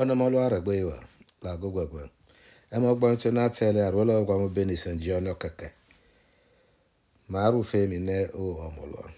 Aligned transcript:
ona 0.00 0.14
malwara 0.14 0.60
gbewa 0.60 1.04
la 1.42 1.52
gogwagwe 1.60 2.02
ema 2.72 2.94
gbantu 2.94 3.28
na 3.36 3.50
tele 3.52 3.80
arwala 3.84 4.24
gwa 4.24 4.36
mo 4.40 4.48
benison 4.48 4.96
ji 4.98 5.12
ono 5.12 5.34
keke 5.34 5.68
maru 7.28 7.60
femi 7.64 7.98
ne 8.00 8.18
o 8.32 8.44
omolwa 8.66 9.12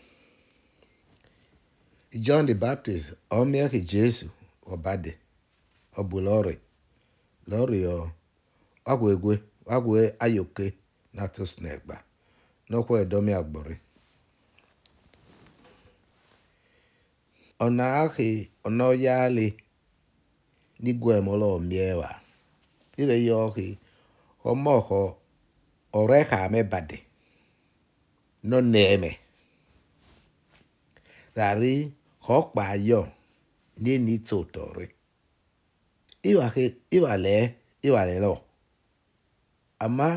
John 2.13 2.47
the 2.47 2.55
Baptist 2.55 3.15
omia 3.31 3.69
ki 3.69 3.81
Jesu 3.81 4.27
obade 4.67 5.15
obulori 5.97 6.59
lori 7.47 7.87
o 7.87 8.11
agwegwe 8.85 9.35
agwe 9.75 10.03
ayoke 10.25 10.67
na 11.17 11.25
tusnegba 11.35 11.97
n'ọkwa 12.71 12.97
edomi 13.05 13.33
agbori 13.41 13.77
ọna 17.65 17.85
ahị 18.03 18.29
ọna 18.67 18.83
ọya 18.93 19.15
alị 19.29 19.49
nigwemolo 20.83 21.51
miewa 21.69 22.11
ile 23.01 23.17
yoki 23.29 23.69
omoho 24.51 25.03
oreha 25.99 26.41
me 26.53 26.61
bade 26.73 26.99
no 28.49 28.57
neme 28.75 29.11
rari 31.39 31.75
hokpa 32.27 32.65
yo 32.89 33.01
ni 33.83 33.93
ni 34.07 34.15
totore 34.29 34.87
iwa 36.31 36.47
ke 36.55 36.63
iwa 36.97 37.13
le 37.25 37.37
iwa 37.87 38.03
le 38.09 38.17
lo 38.25 38.33
ama 39.85 40.09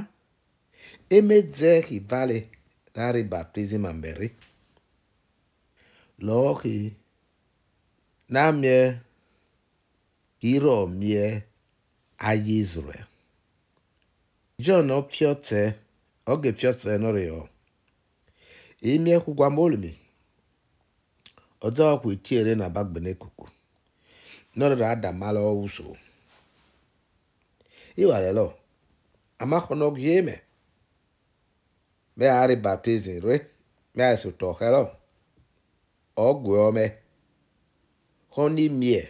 emedze 1.15 1.71
ki 1.87 1.97
vale 2.09 2.37
rari 2.97 3.23
baptism 3.33 3.83
amberi 3.91 4.27
lo 6.25 6.35
ki 6.61 6.75
na 8.33 8.41
mie 8.59 8.79
iro 10.41 10.87
mie 10.87 11.43
ayi 12.17 12.59
Israel. 12.59 13.05
John 14.59 14.91
opiote 14.91 15.73
oge 16.25 16.51
piote 16.51 16.97
norio. 16.97 17.49
Imi 18.81 19.11
ekugwa 19.11 19.49
molmi. 19.49 19.95
Ozawa 21.61 21.99
kuitiere 21.99 22.55
na 22.55 22.69
bagbene 22.69 23.13
kuku. 23.13 23.49
Norira 24.55 24.89
adamala 24.91 25.39
owuso. 25.39 25.97
Iwa 27.97 28.19
lelo. 28.19 28.53
Amakhonog 29.39 29.97
yeme. 29.97 30.41
Me 32.17 32.29
ari 32.29 32.55
baptizin 32.55 33.21
re. 33.21 33.47
Me 33.95 34.03
asu 34.05 34.31
tokhelo. 34.31 34.95
Ogwe 36.15 36.59
ome. 36.59 36.91
Honi 38.29 38.69
mie. 38.69 39.09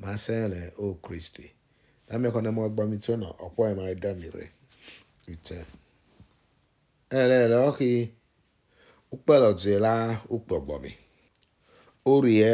ma 0.00 0.16
sele 0.16 0.72
o 0.78 0.94
kristi 0.94 1.54
na 2.08 2.14
mekwana 2.18 2.52
magbamitwe 2.56 3.14
na 3.20 3.26
ọkwa 3.46 3.68
ma 3.78 3.84
damire 4.02 4.44
ite 5.32 5.58
elele 7.20 7.56
ọkị 7.68 7.92
ukpelodzela 9.12 9.92
ukpogbomi 10.34 10.92
orie 12.12 12.52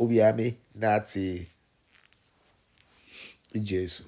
obiami 0.00 0.46
nati 0.82 1.26
jesu 3.68 4.04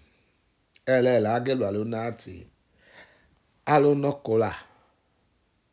elele 0.95 1.29
agelwalo 1.37 1.81
nati 1.95 2.37
alonokola 3.75 4.51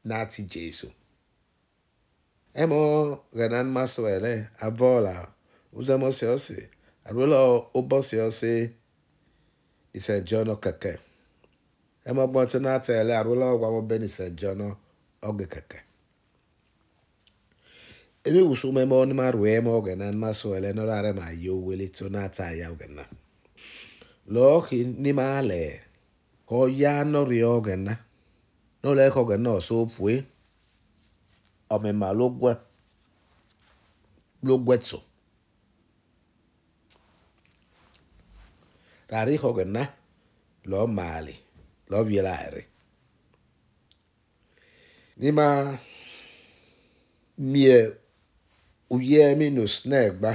nati 0.09 0.41
jesu 0.53 0.87
emo 2.61 2.79
renan 3.37 3.67
maswele 3.75 4.33
avola 4.67 5.13
usamos 5.73 6.17
si 6.17 6.25
hace 6.25 6.69
arulo 7.05 7.69
obo 7.73 8.01
se 8.01 8.29
si 8.31 8.75
ise 9.93 10.21
jono 10.29 10.57
keke 10.59 10.97
ema 12.05 12.27
gbo 12.27 12.45
ti 12.45 12.59
na 12.59 12.79
tele 12.79 13.17
ogwa 13.19 13.71
mo 13.71 13.81
ben 13.81 14.03
ise 14.03 14.31
oge 15.23 15.45
keke 15.45 15.79
ebe 18.25 18.41
usu 18.41 18.71
me 18.73 18.85
mo 18.85 19.05
ni 19.05 19.13
e 19.13 19.95
na 19.95 20.11
ma 20.11 20.33
so 20.33 20.55
ele 20.55 20.73
no 20.73 20.85
rare 20.85 21.13
ma 21.13 21.31
yo 21.31 21.55
wele 21.65 21.87
to 21.89 22.09
na 22.09 22.27
ta 22.29 22.51
ya 22.51 22.69
oge 22.71 22.87
na 22.87 23.05
lo 24.27 24.61
ki 24.61 24.83
ala 24.85 25.13
ma 25.13 25.41
le 25.41 25.81
ko 26.45 26.67
ya 26.67 27.03
na 27.03 27.97
no 28.83 28.93
le 28.93 29.09
ko 29.09 29.23
na 34.43 35.01
rari 39.11 39.37
hogana 39.41 39.83
lo 40.69 40.87
mali 40.87 41.35
lo 41.89 42.03
violare 42.03 42.65
nima 45.17 45.77
mie 47.37 47.93
uye 48.89 49.35
mi 49.37 49.47
no 49.55 49.65
snake 49.77 50.15
ba 50.23 50.31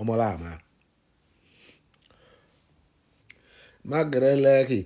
ọmọláàmá 0.00 0.50
magreleki 3.90 4.78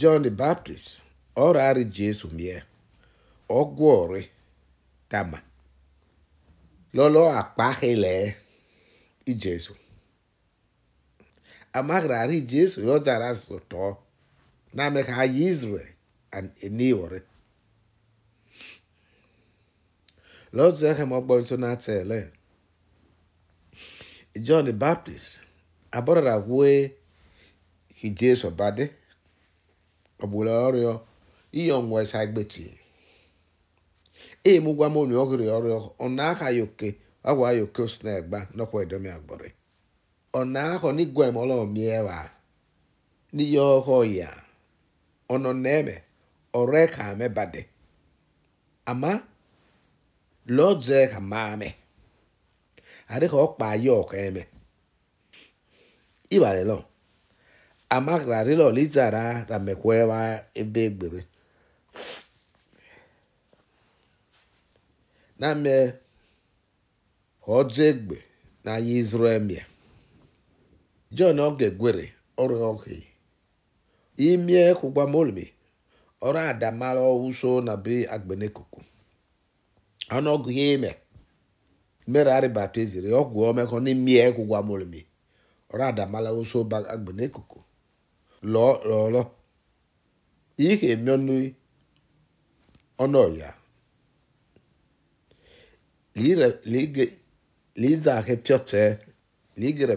John 0.00 0.20
the 0.24 0.30
Baptist 0.42 0.88
ọrọ 1.44 1.58
arị 1.68 1.84
Jesu 1.96 2.26
mie 2.36 2.56
ọgwụ 3.58 3.86
ọrị 4.02 4.22
kama 5.12 5.38
lọlọ 6.96 7.20
akpa 7.40 7.66
hele 7.80 8.12
ijesu 9.30 9.72
amaghịrarị 11.80 12.38
Jesu 12.50 12.80
rọzara 12.88 13.26
asụsụ 13.32 13.56
tọọ 13.70 13.88
na-ame 14.76 15.00
ka 15.08 15.12
anyị 15.22 15.42
Israel 15.52 15.94
eniwere 16.66 17.20
lọtụ 20.56 20.78
ehe 20.90 21.02
ma 21.10 21.14
ọgbọ 21.20 21.32
ntụ 21.40 21.54
na-ata 21.62 21.92
ele 22.02 22.18
John 24.46 24.62
the 24.66 24.72
Baptist 24.82 25.28
abụrụla 25.96 26.34
wee 26.50 26.80
ki 27.98 28.06
Jesu 28.20 28.44
ọbade 28.50 28.84
ọgbụla 30.22 30.52
ọrịọ 30.68 30.92
iyi 31.58 31.70
ọnwa 31.78 31.96
ịsa 32.04 32.20
gbechi 32.30 32.64
ee 34.48 34.58
mụ 34.64 34.70
gwa 34.78 34.86
m 34.90 34.96
onye 35.00 35.16
ọgụrụ 35.24 35.44
ọrịọ 35.58 35.76
ọ 36.04 36.06
na-aka 36.16 36.46
ya 36.56 36.62
oke 36.66 36.88
agwa 37.28 37.46
ya 37.54 37.60
oke 37.66 37.80
osi 37.86 38.00
na-egba 38.04 38.38
nọkwa 38.56 38.78
edomi 38.84 39.10
agbọrị 39.16 39.50
ọ̀nà 40.36 40.60
ahọ̀ 40.74 40.92
n'igwem 40.96 41.34
ọlọmiẹwa 41.42 42.16
nihe 43.36 43.60
ọhọ 43.76 43.96
ya 44.20 44.30
na-eme 45.54 45.96
ọrẹ 46.60 46.82
ka 46.94 47.04
mẹbadẹ 47.18 47.62
ama 48.90 49.10
lọdze 50.56 51.00
ka 51.12 51.18
maame 51.32 51.68
adị 53.12 53.26
ka 53.32 53.36
ọkpa 53.44 53.66
ya 53.84 53.92
ọkọ 54.02 54.14
eme 54.26 54.42
ibalẹ 56.36 56.62
lọ 56.70 56.76
amagra 57.96 58.38
rilọ 58.48 58.66
lizara 58.76 59.24
ramẹkwẹwa 59.50 60.18
ebe 60.60 60.82
gbere 60.96 61.20
na 65.40 65.48
mẹ 65.62 65.76
ọdze 67.56 67.84
egbe 67.92 68.16
na 68.64 68.70
ayé 68.78 68.92
israel 69.04 69.42
mìíràn. 69.48 69.70
John 71.16 71.38
oge 71.46 71.68
gwere 71.78 72.04
ọrụ 72.42 72.56
oge 72.70 72.94
imie 74.26 74.62
kugba 74.80 75.02
ọrụ 75.20 76.38
adamala 76.50 77.00
owuso 77.14 77.50
na 77.66 77.74
be 77.84 77.94
agbenekuku 78.14 78.80
ọnụ 80.16 80.32
ya 80.56 80.64
ime 80.74 80.90
mere 82.10 82.30
arị 82.36 82.48
ọgwụ 83.20 83.38
omekọ 83.48 83.76
n'imie 83.84 84.22
kugba 84.36 84.58
ọrụ 84.72 85.82
adamala 85.88 86.28
owuso 86.32 86.58
agbenekuku 86.92 87.58
lọọ 88.44 89.22
ihe 90.66 90.90
ọnụ 90.94 91.36
lizahe 97.80 98.34
ligere 99.56 99.96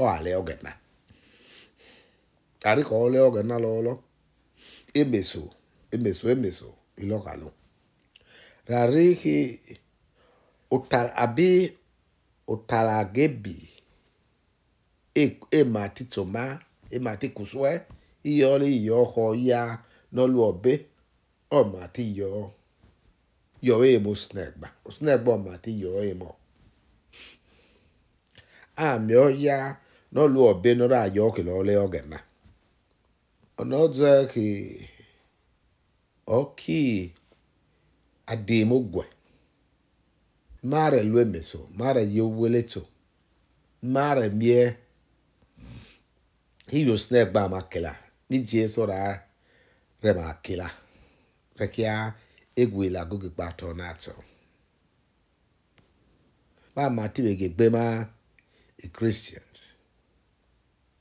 ọ 0.00 0.02
ala 0.14 0.30
ogena 0.40 0.70
arị 2.68 2.82
ka 2.88 2.94
ọ 3.04 3.06
lee 3.12 3.24
ogena 3.28 3.54
lụlọ 3.64 3.92
emeso 5.00 5.42
emeso 5.94 6.24
emeso 6.34 6.68
ilọkalụ 7.00 7.48
rarịghị 8.70 9.36
ụtarabi 10.74 11.50
ụtaragebi 12.52 13.54
ematitoma 15.62 16.42
ematikụsue 16.96 17.70
iyi 18.28 18.42
ọrụ 18.52 18.66
iyi 18.76 18.90
ọhọ 19.02 19.22
ya 19.48 19.60
n'ọlụ 20.14 20.38
obe 20.50 20.72
ọmati 21.58 22.04
yọọ 22.18 22.42
yọọ 23.66 23.82
emo 23.96 24.12
snegba 24.22 24.68
snegba 24.96 25.28
ọmati 25.36 25.70
yọọ 25.82 26.00
emo 26.10 26.30
amịọ 28.88 29.22
ya 29.44 29.56
n'olu 30.14 30.38
ọbẹ 30.50 30.70
n'ọrụ 30.78 30.96
ayọ 31.06 31.22
kele 31.34 31.50
ọlẹ 31.60 31.74
ọgẹ 31.84 32.00
na 32.10 32.18
ọnọdụ 33.60 34.04
ke 34.32 34.46
ọkì 36.38 36.78
ademogwe 38.32 39.04
mara 40.72 40.98
lu 41.08 41.14
emeso 41.24 41.58
mara 41.80 42.00
ye 42.14 42.22
weleto 42.38 42.82
mara 43.94 44.24
mie 44.40 44.60
hiyo 46.72 46.94
snap 47.04 47.28
ba 47.36 47.42
makela 47.54 47.92
ni 48.28 48.36
jesu 48.50 48.80
ra 48.90 48.98
re 50.04 50.10
makela 50.18 50.68
egwu 51.62 51.98
egwela 52.60 53.00
gogo 53.08 53.28
to 53.58 53.66
na-atọ 53.78 54.12
ma 56.74 56.82
ma 56.96 57.04
tiwege 57.14 57.48
gbe 57.54 57.66
ma 57.74 57.82
a 57.94 58.06
e 58.84 58.86
christians 58.96 59.58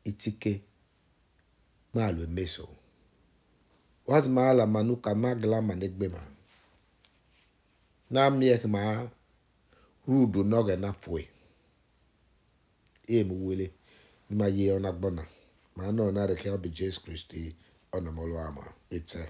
itike 0.10 0.62
nalụ 1.94 2.24
emeso 2.30 2.64
wazima 4.12 4.42
ala 4.50 4.64
manu 4.74 4.94
ka 5.04 5.12
magla 5.24 5.58
manegbe 5.68 6.08
ma 6.16 6.22
na 8.14 8.20
miek 8.38 8.64
ma 8.74 8.82
rudu 10.08 10.40
n'oge 10.50 10.76
na 10.84 10.90
pue 11.04 11.22
emu 13.16 13.36
wele 13.46 13.66
ma 14.38 14.46
ye 14.56 14.66
ọna 14.78 14.90
gbọna 15.00 15.24
ma 15.76 15.82
anọ 15.90 16.04
na 16.16 16.22
reke 16.30 16.48
obi 16.56 16.70
jesu 16.80 16.98
kristi 17.06 17.42
ọnọmọlụ 17.98 18.36
ama 18.48 18.64
ete 18.96 19.22